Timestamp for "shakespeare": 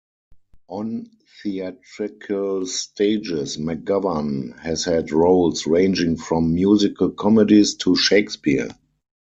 7.95-8.69